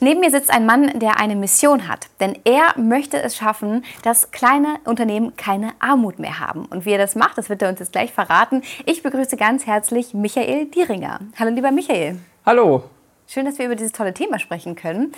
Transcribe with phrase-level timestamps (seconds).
[0.00, 2.06] Neben mir sitzt ein Mann, der eine Mission hat.
[2.20, 6.66] Denn er möchte es schaffen, dass kleine Unternehmen keine Armut mehr haben.
[6.66, 8.62] Und wie er das macht, das wird er uns jetzt gleich verraten.
[8.86, 11.18] Ich begrüße ganz herzlich Michael Dieringer.
[11.36, 12.16] Hallo, lieber Michael.
[12.46, 12.84] Hallo.
[13.26, 15.12] Schön, dass wir über dieses tolle Thema sprechen können.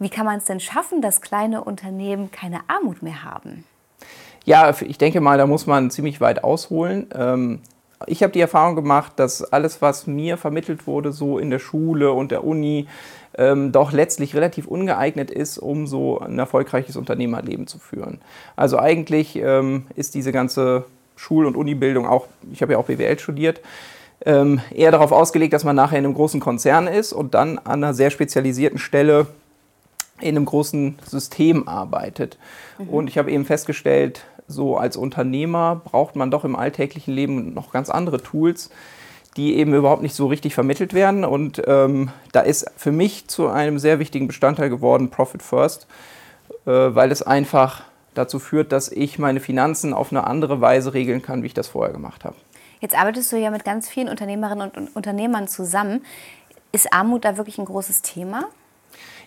[0.00, 3.64] Wie kann man es denn schaffen, dass kleine Unternehmen keine Armut mehr haben?
[4.44, 7.62] Ja, ich denke mal, da muss man ziemlich weit ausholen.
[8.06, 12.12] Ich habe die Erfahrung gemacht, dass alles, was mir vermittelt wurde, so in der Schule
[12.12, 12.86] und der Uni,
[13.36, 18.20] ähm, doch letztlich relativ ungeeignet ist, um so ein erfolgreiches Unternehmerleben zu führen.
[18.56, 20.84] Also eigentlich ähm, ist diese ganze
[21.16, 23.60] Schul- und Unibildung auch, ich habe ja auch BWL studiert,
[24.24, 27.84] ähm, eher darauf ausgelegt, dass man nachher in einem großen Konzern ist und dann an
[27.84, 29.26] einer sehr spezialisierten Stelle
[30.20, 32.38] in einem großen System arbeitet.
[32.78, 32.88] Mhm.
[32.88, 37.72] Und ich habe eben festgestellt, so als Unternehmer braucht man doch im alltäglichen Leben noch
[37.72, 38.70] ganz andere Tools,
[39.36, 41.24] die eben überhaupt nicht so richtig vermittelt werden.
[41.24, 45.86] Und ähm, da ist für mich zu einem sehr wichtigen Bestandteil geworden Profit First,
[46.66, 47.84] äh, weil es einfach
[48.14, 51.68] dazu führt, dass ich meine Finanzen auf eine andere Weise regeln kann, wie ich das
[51.68, 52.36] vorher gemacht habe.
[52.80, 56.04] Jetzt arbeitest du ja mit ganz vielen Unternehmerinnen und Unternehmern zusammen.
[56.70, 58.44] Ist Armut da wirklich ein großes Thema?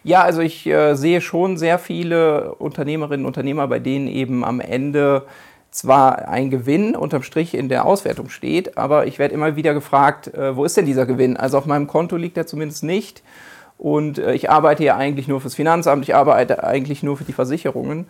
[0.07, 4.61] Ja, also ich äh, sehe schon sehr viele Unternehmerinnen und Unternehmer, bei denen eben am
[4.61, 5.25] Ende
[5.69, 10.33] zwar ein Gewinn unterm Strich in der Auswertung steht, aber ich werde immer wieder gefragt,
[10.33, 11.35] äh, wo ist denn dieser Gewinn?
[11.35, 13.21] Also auf meinem Konto liegt er zumindest nicht.
[13.77, 17.33] Und äh, ich arbeite ja eigentlich nur fürs Finanzamt, ich arbeite eigentlich nur für die
[17.33, 18.09] Versicherungen.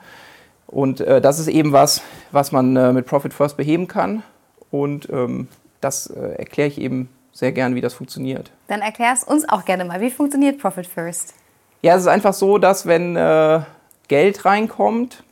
[0.67, 4.21] Und äh, das ist eben was, was man äh, mit Profit First beheben kann.
[4.69, 5.47] Und ähm,
[5.81, 8.51] das äh, erkläre ich eben sehr gern, wie das funktioniert.
[8.67, 9.99] Dann erklär es uns auch gerne mal.
[9.99, 11.33] Wie funktioniert Profit First?
[11.81, 13.61] Ja, es ist einfach so, dass wenn äh,
[14.07, 15.23] Geld reinkommt,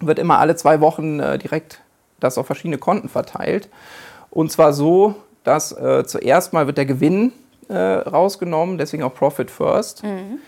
[0.00, 1.80] wird immer alle zwei Wochen äh, direkt
[2.20, 3.68] das auf verschiedene Konten verteilt.
[4.30, 7.32] Und zwar so, dass äh, zuerst mal wird der Gewinn
[7.68, 10.04] äh, rausgenommen, deswegen auch Profit First.
[10.04, 10.38] Mhm.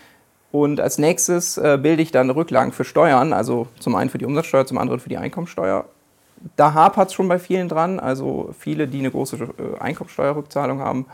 [0.51, 4.25] Und als nächstes äh, bilde ich dann Rücklagen für Steuern, also zum einen für die
[4.25, 5.85] Umsatzsteuer, zum anderen für die Einkommensteuer.
[6.55, 11.07] Da hapert es schon bei vielen dran, also viele, die eine große äh, Einkommensteuerrückzahlung haben,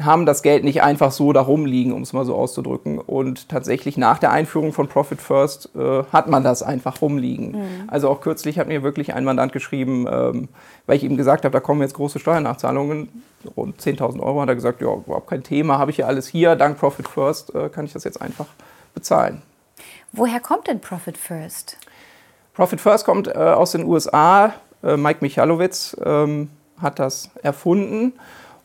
[0.00, 2.98] haben das Geld nicht einfach so da rumliegen, um es mal so auszudrücken.
[2.98, 7.52] Und tatsächlich nach der Einführung von Profit First äh, hat man das einfach rumliegen.
[7.52, 7.88] Mhm.
[7.88, 10.48] Also auch kürzlich hat mir wirklich ein Mandant geschrieben, ähm,
[10.86, 13.08] weil ich ihm gesagt habe, da kommen jetzt große Steuernachzahlungen,
[13.56, 16.56] rund 10.000 Euro, hat er gesagt, ja, überhaupt kein Thema, habe ich ja alles hier,
[16.56, 18.46] dank Profit First äh, kann ich das jetzt einfach
[18.94, 19.42] bezahlen.
[20.12, 21.76] Woher kommt denn Profit First?
[22.54, 24.54] Profit First kommt äh, aus den USA.
[24.82, 26.50] Äh, Mike Michalowitz ähm,
[26.80, 28.12] hat das erfunden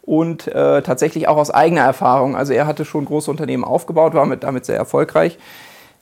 [0.08, 2.38] und äh, tatsächlich auch aus eigener Erfahrung.
[2.38, 5.38] Also er hatte schon große Unternehmen aufgebaut, war mit, damit sehr erfolgreich,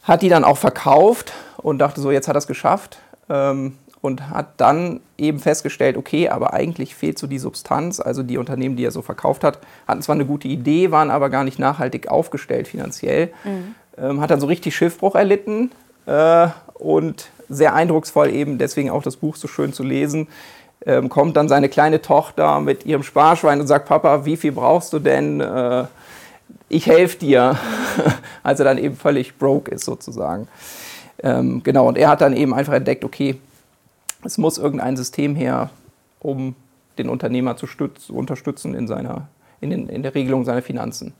[0.04, 3.00] hat die dann auch verkauft und dachte so, jetzt hat er es geschafft
[3.30, 8.00] ähm, und hat dann eben festgestellt, okay, aber eigentlich fehlt so die Substanz.
[8.00, 9.58] Also die Unternehmen, die er so verkauft hat,
[9.88, 13.34] hatten zwar eine gute Idee, waren aber gar nicht nachhaltig aufgestellt finanziell.
[13.44, 13.76] Mhm.
[13.98, 15.72] Ähm, hat dann so richtig Schiffbruch erlitten
[16.06, 20.28] äh, und sehr eindrucksvoll eben deswegen auch das Buch so schön zu lesen,
[20.86, 24.94] ähm, kommt dann seine kleine Tochter mit ihrem Sparschwein und sagt, Papa, wie viel brauchst
[24.94, 25.42] du denn?
[25.42, 25.86] Äh,
[26.70, 27.58] ich helfe dir,
[28.44, 30.48] als er dann eben völlig broke ist sozusagen.
[31.24, 33.38] Ähm, genau, und er hat dann eben einfach entdeckt, okay,
[34.24, 35.70] es muss irgendein System her,
[36.20, 36.56] um
[36.98, 39.28] den Unternehmer zu, stütz, unterstützen in, seiner,
[39.62, 41.14] in, den, in, der Regelung seiner Finanzen.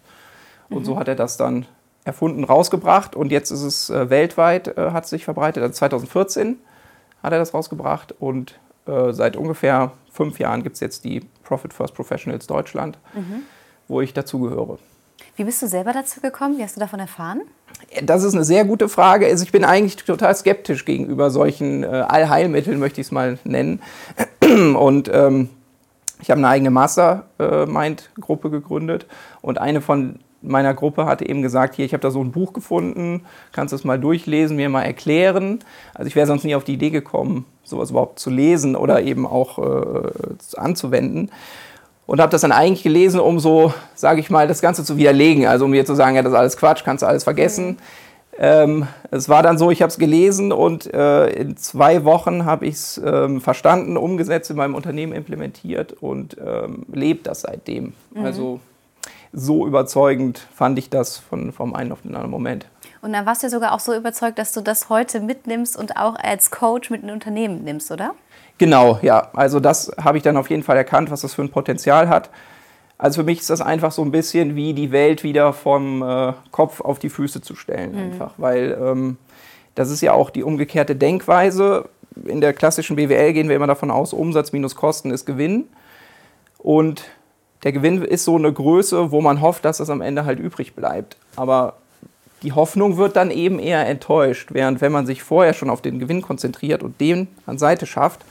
[0.70, 0.86] Und mhm.
[0.86, 1.66] so hat er das dann
[2.04, 5.64] erfunden, rausgebracht und jetzt ist es äh, weltweit, äh, hat sich verbreitet.
[5.64, 6.58] Also 2014
[7.24, 11.74] hat er das rausgebracht und äh, seit ungefähr fünf Jahren gibt es jetzt die Profit
[11.74, 13.44] First Professionals Deutschland, mhm.
[13.88, 14.80] wo ich dazugehöre.
[15.36, 16.58] Wie bist du selber dazu gekommen?
[16.58, 17.42] Wie hast du davon erfahren?
[18.04, 19.28] Das ist eine sehr gute Frage.
[19.28, 23.82] Also ich bin eigentlich total skeptisch gegenüber solchen äh, Allheilmitteln, möchte ich es mal nennen.
[24.42, 25.50] Und ähm,
[26.22, 29.06] ich habe eine eigene Mastermind-Gruppe gegründet
[29.42, 32.54] und eine von meiner Gruppe hatte eben gesagt, hier, ich habe da so ein Buch
[32.54, 35.60] gefunden, kannst du es mal durchlesen, mir mal erklären.
[35.94, 39.26] Also ich wäre sonst nie auf die Idee gekommen, sowas überhaupt zu lesen oder eben
[39.26, 40.10] auch äh,
[40.58, 41.32] anzuwenden.
[42.08, 45.48] Und habe das dann eigentlich gelesen, um so, sage ich mal, das Ganze zu widerlegen.
[45.48, 47.68] Also um mir zu sagen, ja, das ist alles Quatsch, kannst du alles vergessen.
[47.70, 47.78] Mhm.
[48.38, 52.66] Ähm, es war dann so, ich habe es gelesen und äh, in zwei Wochen habe
[52.66, 57.94] ich es ähm, verstanden, umgesetzt, in meinem Unternehmen implementiert und ähm, lebt das seitdem.
[58.14, 58.26] Mhm.
[58.26, 58.60] Also
[59.36, 62.66] so überzeugend fand ich das von, vom einen auf den anderen Moment.
[63.02, 65.98] Und dann warst du ja sogar auch so überzeugt, dass du das heute mitnimmst und
[65.98, 68.16] auch als Coach mit in Unternehmen nimmst, oder?
[68.58, 69.30] Genau, ja.
[69.34, 72.30] Also das habe ich dann auf jeden Fall erkannt, was das für ein Potenzial hat.
[72.98, 76.34] Also für mich ist das einfach so ein bisschen wie die Welt wieder vom äh,
[76.52, 77.98] Kopf auf die Füße zu stellen, mhm.
[77.98, 78.34] einfach.
[78.38, 79.18] Weil ähm,
[79.76, 81.90] das ist ja auch die umgekehrte Denkweise.
[82.24, 85.66] In der klassischen BWL gehen wir immer davon aus, Umsatz minus Kosten ist Gewinn.
[86.58, 87.04] Und
[87.66, 90.76] der Gewinn ist so eine Größe, wo man hofft, dass das am Ende halt übrig
[90.76, 91.18] bleibt.
[91.36, 91.74] Aber
[92.44, 95.98] die Hoffnung wird dann eben eher enttäuscht, während wenn man sich vorher schon auf den
[95.98, 98.24] Gewinn konzentriert und den an Seite schafft,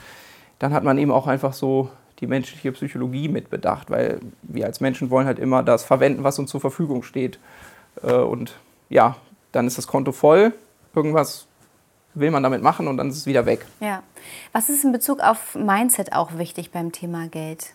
[0.61, 1.91] dann hat man eben auch einfach so
[2.21, 6.39] die menschliche Psychologie mit bedacht, weil wir als Menschen wollen halt immer das verwenden, was
[6.39, 7.41] uns zur Verfügung steht.
[8.05, 8.55] Äh, und
[8.89, 9.17] ja,
[9.51, 10.53] dann ist das Konto voll,
[10.95, 11.49] irgendwas
[12.15, 13.67] will man damit machen und dann ist es wieder weg.
[13.81, 14.05] Ja.
[14.53, 17.75] Was ist in Bezug auf Mindset auch wichtig beim Thema Geld?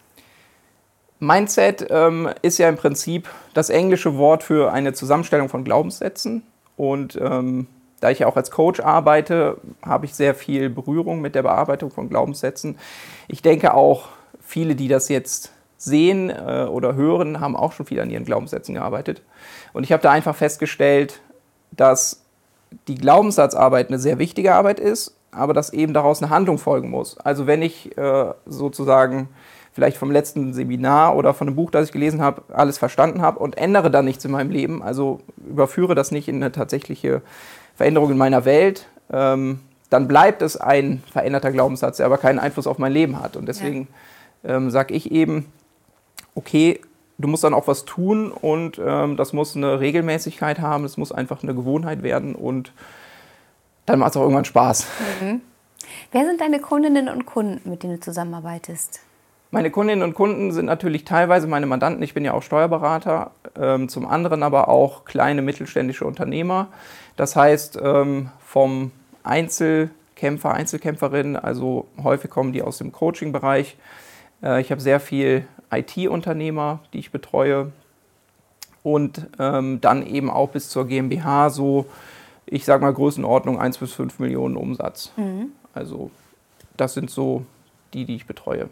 [1.20, 6.44] Mindset ähm, ist ja im Prinzip das englische Wort für eine Zusammenstellung von Glaubenssätzen.
[6.78, 7.68] Und ähm,
[8.00, 11.92] da ich ja auch als Coach arbeite, habe ich sehr viel Berührung mit der Bearbeitung
[11.92, 12.78] von Glaubenssätzen.
[13.28, 14.08] Ich denke auch,
[14.40, 18.76] viele, die das jetzt sehen äh, oder hören, haben auch schon viel an ihren Glaubenssätzen
[18.76, 19.22] gearbeitet.
[19.74, 21.20] Und ich habe da einfach festgestellt,
[21.72, 22.24] dass
[22.88, 27.18] die Glaubenssatzarbeit eine sehr wichtige Arbeit ist, aber dass eben daraus eine Handlung folgen muss.
[27.18, 29.30] Also wenn ich äh, sozusagen
[29.74, 33.40] vielleicht vom letzten Seminar oder von einem Buch, das ich gelesen habe, alles verstanden habe
[33.40, 37.22] und ändere dann nichts in meinem Leben, also überführe das nicht in eine tatsächliche
[37.76, 42.68] Veränderung in meiner Welt, ähm, dann bleibt es ein veränderter Glaubenssatz, der aber keinen Einfluss
[42.68, 43.36] auf mein Leben hat.
[43.36, 43.88] Und deswegen
[44.44, 44.58] ja.
[44.58, 45.52] ähm, sage ich eben,
[46.36, 46.80] okay,
[47.18, 51.12] du musst dann auch was tun und ähm, das muss eine Regelmäßigkeit haben, es muss
[51.12, 52.72] einfach eine Gewohnheit werden und
[53.86, 54.86] dann macht es auch irgendwann Spaß.
[55.22, 55.42] Mhm.
[56.12, 59.02] Wer sind deine Kundinnen und Kunden, mit denen du zusammenarbeitest?
[59.52, 62.04] Meine Kundinnen und Kunden sind natürlich teilweise meine Mandanten.
[62.04, 66.68] Ich bin ja auch Steuerberater, ähm, zum anderen aber auch kleine mittelständische Unternehmer.
[67.16, 68.92] Das heißt, ähm, vom
[69.24, 73.76] Einzelkämpfer, Einzelkämpferin, also häufig kommen die aus dem Coaching-Bereich.
[74.44, 77.72] Äh, ich habe sehr viel IT-Unternehmer, die ich betreue.
[78.84, 81.88] Und ähm, dann eben auch bis zur GmbH so,
[82.46, 85.12] ich sage mal Größenordnung 1 bis 5 Millionen Umsatz.
[85.18, 85.54] Mhm.
[85.74, 86.12] Also
[86.78, 87.46] das sind so
[87.96, 88.70] die, die ich betreue.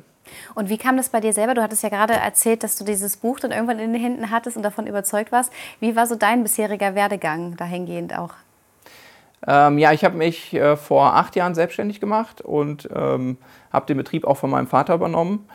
[0.55, 1.53] Und wie kam das bei dir selber?
[1.53, 4.57] Du hattest ja gerade erzählt, dass du dieses Buch dann irgendwann in den Händen hattest
[4.57, 5.51] und davon überzeugt warst.
[5.79, 8.33] Wie war so dein bisheriger Werdegang dahingehend auch?
[9.45, 13.37] Ähm, ja, ich habe mich äh, vor acht Jahren selbstständig gemacht und ähm,
[13.71, 15.47] habe den Betrieb auch von meinem Vater übernommen.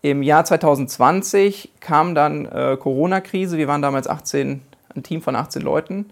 [0.00, 3.58] Im Jahr 2020 kam dann äh, Corona-Krise.
[3.58, 4.62] Wir waren damals 18,
[4.94, 6.06] ein Team von 18 Leuten.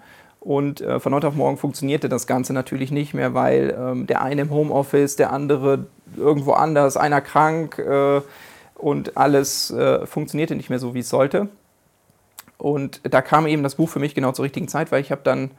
[0.47, 4.23] Und äh, von heute auf morgen funktionierte das Ganze natürlich nicht mehr, weil ähm, der
[4.23, 8.21] eine im Homeoffice, der andere irgendwo anders, einer krank äh,
[8.77, 11.49] und alles äh, funktionierte nicht mehr so, wie es sollte.
[12.59, 15.23] Und da kam eben das Buch für mich genau zur richtigen Zeit, weil ich habe
[15.25, 15.51] dann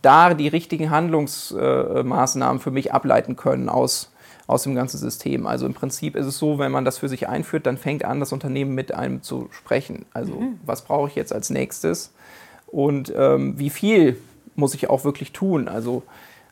[0.00, 4.10] da die richtigen Handlungsmaßnahmen für mich ableiten können aus,
[4.46, 5.46] aus dem ganzen System.
[5.46, 8.20] Also im Prinzip ist es so, wenn man das für sich einführt, dann fängt an,
[8.20, 10.06] das Unternehmen mit einem zu sprechen.
[10.14, 10.60] Also mhm.
[10.64, 12.14] was brauche ich jetzt als nächstes
[12.70, 14.16] und ähm, wie viel
[14.56, 15.68] muss ich auch wirklich tun.
[15.68, 16.02] Also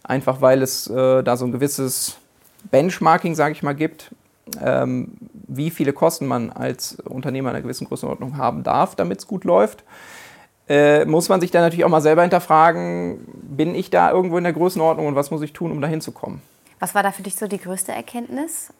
[0.02, 2.16] einfach, weil es äh, da so ein gewisses
[2.70, 4.10] Benchmarking, sage ich mal, gibt,
[4.62, 5.12] ähm,
[5.48, 9.84] wie viele Kosten man als Unternehmer einer gewissen Größenordnung haben darf, damit es gut läuft.
[10.68, 14.44] Äh, muss man sich dann natürlich auch mal selber hinterfragen, bin ich da irgendwo in
[14.44, 16.42] der Größenordnung und was muss ich tun, um da hinzukommen?
[16.80, 18.72] Was war da für dich so die größte Erkenntnis?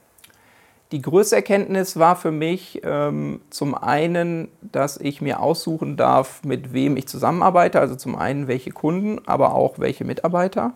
[0.92, 6.72] Die größte Erkenntnis war für mich ähm, zum einen, dass ich mir aussuchen darf, mit
[6.72, 7.80] wem ich zusammenarbeite.
[7.80, 10.74] Also zum einen welche Kunden, aber auch welche Mitarbeiter.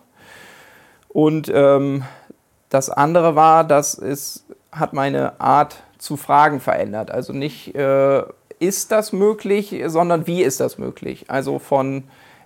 [1.07, 2.03] Und ähm,
[2.69, 7.11] das andere war, dass es hat meine Art zu fragen verändert.
[7.11, 8.23] Also nicht äh,
[8.59, 11.25] ist das möglich, sondern wie ist das möglich.
[11.29, 12.03] Also von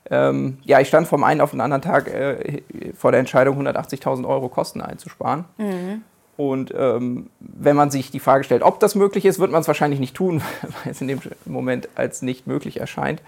[0.09, 2.61] ähm, ja, ich stand vom einen auf den anderen Tag äh,
[2.95, 5.45] vor der Entscheidung, 180.000 Euro Kosten einzusparen.
[5.57, 6.03] Mhm.
[6.37, 9.67] Und ähm, wenn man sich die Frage stellt, ob das möglich ist, wird man es
[9.67, 10.41] wahrscheinlich nicht tun,
[10.83, 13.21] weil es in dem Moment als nicht möglich erscheint.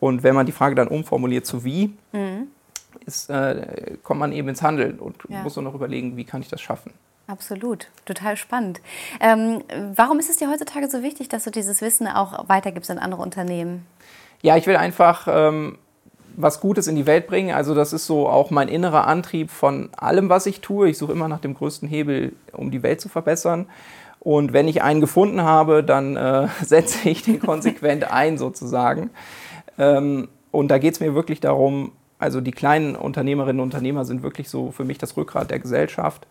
[0.00, 2.48] Und wenn man die Frage dann umformuliert zu wie, mhm.
[3.06, 5.42] ist, äh, kommt man eben ins Handeln und ja.
[5.42, 6.92] muss nur noch überlegen, wie kann ich das schaffen.
[7.26, 8.82] Absolut, total spannend.
[9.18, 9.62] Ähm,
[9.94, 13.22] warum ist es dir heutzutage so wichtig, dass du dieses Wissen auch weitergibst an andere
[13.22, 13.86] Unternehmen?
[14.42, 15.78] Ja, ich will einfach ähm,
[16.36, 17.54] was Gutes in die Welt bringen.
[17.54, 20.88] Also das ist so auch mein innerer Antrieb von allem, was ich tue.
[20.88, 23.66] Ich suche immer nach dem größten Hebel, um die Welt zu verbessern.
[24.20, 29.10] Und wenn ich einen gefunden habe, dann äh, setze ich den konsequent ein sozusagen.
[29.78, 34.22] Ähm, und da geht es mir wirklich darum, also die kleinen Unternehmerinnen und Unternehmer sind
[34.22, 36.26] wirklich so für mich das Rückgrat der Gesellschaft,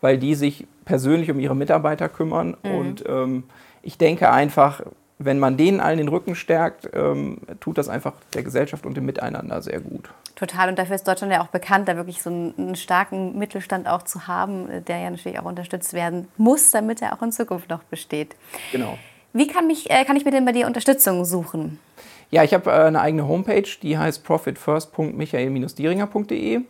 [0.00, 2.56] weil die sich persönlich um ihre Mitarbeiter kümmern.
[2.62, 2.74] Mhm.
[2.74, 3.44] Und ähm,
[3.82, 4.82] ich denke einfach,
[5.22, 9.04] wenn man denen allen den Rücken stärkt, ähm, tut das einfach der Gesellschaft und dem
[9.04, 10.08] Miteinander sehr gut.
[10.34, 10.70] Total.
[10.70, 14.02] Und dafür ist Deutschland ja auch bekannt, da wirklich so einen, einen, starken Mittelstand auch
[14.02, 17.82] zu haben, der ja natürlich auch unterstützt werden muss, damit er auch in Zukunft noch
[17.84, 18.34] besteht.
[18.72, 18.96] Genau.
[19.34, 21.78] Wie kann, mich, äh, kann ich mir denn bei dir Unterstützung suchen?
[22.30, 26.62] Ja, ich habe äh, eine eigene Homepage, die heißt profitfirst.michael-dieringer.de.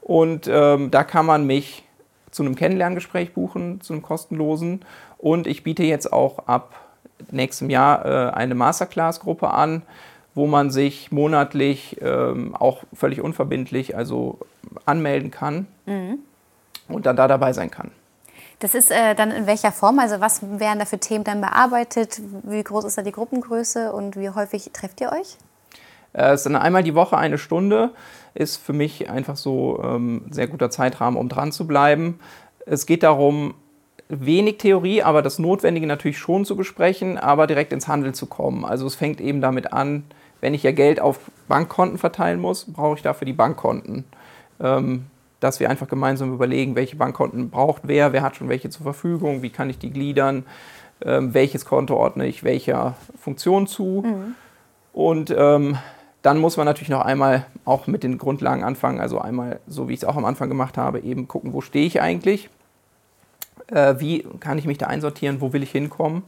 [0.00, 1.84] Und ähm, da kann man mich
[2.32, 4.84] zu einem Kennenlerngespräch buchen, zu einem kostenlosen.
[5.18, 6.85] Und ich biete jetzt auch ab
[7.30, 9.82] nächstem Jahr äh, eine Masterclass-Gruppe an,
[10.34, 14.38] wo man sich monatlich ähm, auch völlig unverbindlich also
[14.84, 16.18] anmelden kann mhm.
[16.88, 17.90] und dann da dabei sein kann.
[18.58, 19.98] Das ist äh, dann in welcher Form?
[19.98, 22.20] Also was werden da für Themen dann bearbeitet?
[22.42, 25.36] Wie groß ist da die Gruppengröße und wie häufig trefft ihr euch?
[26.14, 27.90] Äh, es ist dann einmal die Woche eine Stunde.
[28.34, 32.18] Ist für mich einfach so ähm, ein sehr guter Zeitrahmen, um dran zu bleiben.
[32.64, 33.54] Es geht darum,
[34.08, 38.64] wenig Theorie, aber das Notwendige natürlich schon zu besprechen, aber direkt ins Handeln zu kommen.
[38.64, 40.04] Also es fängt eben damit an,
[40.40, 44.04] wenn ich ja Geld auf Bankkonten verteilen muss, brauche ich dafür die Bankkonten.
[44.60, 45.06] Ähm,
[45.40, 49.42] dass wir einfach gemeinsam überlegen, welche Bankkonten braucht wer, wer hat schon welche zur Verfügung,
[49.42, 50.46] wie kann ich die gliedern,
[51.04, 54.02] ähm, welches Konto ordne ich welcher Funktion zu.
[54.06, 54.34] Mhm.
[54.92, 55.76] Und ähm,
[56.22, 59.92] dann muss man natürlich noch einmal auch mit den Grundlagen anfangen, also einmal, so wie
[59.92, 62.48] ich es auch am Anfang gemacht habe, eben gucken, wo stehe ich eigentlich
[63.68, 66.22] äh, wie kann ich mich da einsortieren, wo will ich hinkommen.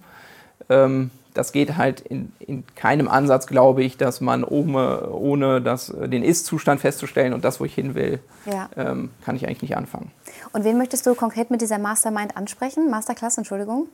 [0.68, 5.94] Ähm, das geht halt in, in, keinem Ansatz, glaube ich, dass man ohne, ohne das,
[5.96, 8.68] den Ist-Zustand festzustellen und das, wo ich hin will, ja.
[8.76, 10.10] ähm, kann ich eigentlich nicht anfangen.
[10.52, 12.90] Und wen möchtest du konkret mit dieser Mastermind ansprechen?
[12.90, 13.86] Masterclass, Entschuldigung?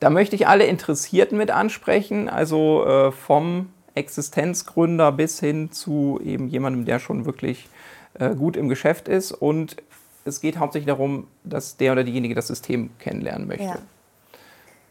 [0.00, 6.48] Da möchte ich alle Interessierten mit ansprechen, also äh, vom Existenzgründer bis hin zu eben
[6.48, 7.68] jemandem, der schon wirklich
[8.14, 9.76] äh, gut im Geschäft ist und
[10.24, 13.64] es geht hauptsächlich darum, dass der oder diejenige das System kennenlernen möchte.
[13.64, 13.78] Ja.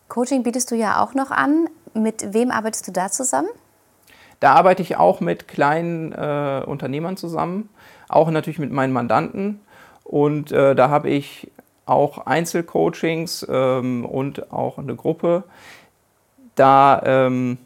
[0.07, 1.67] Coaching bietest du ja auch noch an.
[1.93, 3.49] Mit wem arbeitest du da zusammen?
[4.39, 7.69] Da arbeite ich auch mit kleinen äh, Unternehmern zusammen,
[8.09, 9.61] auch natürlich mit meinen Mandanten.
[10.03, 11.49] Und äh, da habe ich
[11.85, 15.43] auch Einzelcoachings ähm, und auch eine Gruppe.
[16.55, 17.57] Da ähm,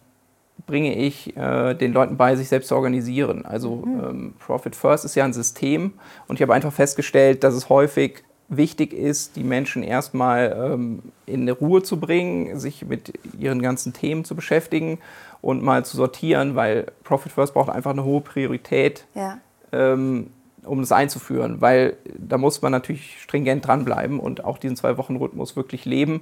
[0.68, 3.46] bringe ich äh, den Leuten bei, sich selbst zu organisieren.
[3.46, 4.04] Also mhm.
[4.04, 5.94] ähm, Profit First ist ja ein System
[6.28, 11.50] und ich habe einfach festgestellt, dass es häufig wichtig ist, die Menschen erstmal ähm, in
[11.50, 15.00] Ruhe zu bringen, sich mit ihren ganzen Themen zu beschäftigen
[15.42, 19.40] und mal zu sortieren, weil Profit First braucht einfach eine hohe Priorität, ja.
[19.72, 20.32] ähm,
[20.64, 25.86] um das einzuführen, weil da muss man natürlich stringent dranbleiben und auch diesen Zwei-Wochen-Rhythmus wirklich
[25.86, 26.22] leben.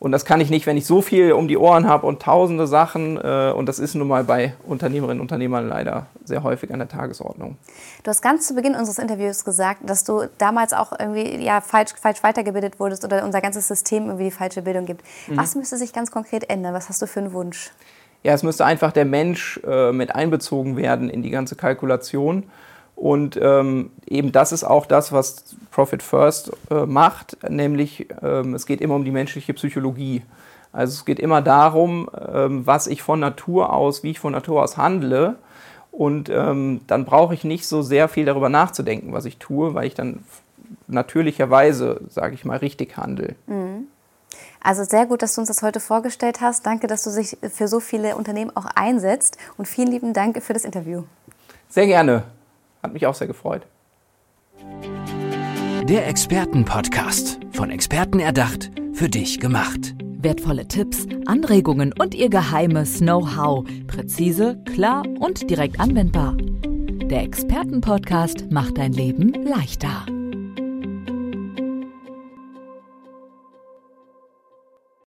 [0.00, 2.66] Und das kann ich nicht, wenn ich so viel um die Ohren habe und tausende
[2.66, 3.18] Sachen.
[3.18, 6.88] Äh, und das ist nun mal bei Unternehmerinnen und Unternehmern leider sehr häufig an der
[6.88, 7.58] Tagesordnung.
[8.02, 11.90] Du hast ganz zu Beginn unseres Interviews gesagt, dass du damals auch irgendwie ja, falsch,
[12.00, 15.04] falsch weitergebildet wurdest oder unser ganzes System irgendwie die falsche Bildung gibt.
[15.28, 15.36] Mhm.
[15.36, 16.72] Was müsste sich ganz konkret ändern?
[16.72, 17.70] Was hast du für einen Wunsch?
[18.22, 22.44] Ja, es müsste einfach der Mensch äh, mit einbezogen werden in die ganze Kalkulation.
[23.00, 28.66] Und ähm, eben das ist auch das, was Profit First äh, macht, nämlich ähm, es
[28.66, 30.22] geht immer um die menschliche Psychologie.
[30.70, 34.62] Also es geht immer darum, ähm, was ich von Natur aus, wie ich von Natur
[34.62, 35.36] aus handle.
[35.90, 39.86] Und ähm, dann brauche ich nicht so sehr viel darüber nachzudenken, was ich tue, weil
[39.86, 40.22] ich dann
[40.86, 43.34] natürlicherweise, sage ich mal, richtig handle.
[43.46, 43.86] Mhm.
[44.62, 46.66] Also sehr gut, dass du uns das heute vorgestellt hast.
[46.66, 49.38] Danke, dass du dich für so viele Unternehmen auch einsetzt.
[49.56, 51.04] Und vielen lieben Dank für das Interview.
[51.70, 52.24] Sehr gerne.
[52.82, 53.66] Hat mich auch sehr gefreut.
[55.84, 57.40] Der Expertenpodcast.
[57.52, 59.94] Von Experten erdacht, für dich gemacht.
[60.22, 63.64] Wertvolle Tipps, Anregungen und ihr geheimes Know-how.
[63.86, 66.36] Präzise, klar und direkt anwendbar.
[66.36, 70.06] Der Expertenpodcast macht dein Leben leichter.